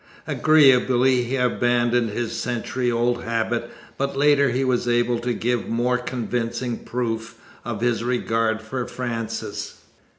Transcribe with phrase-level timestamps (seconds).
[0.25, 3.69] Agreeably he abandoned his century old habit,
[3.99, 9.75] but later he was able to give more convincing proof of his regard for Frances.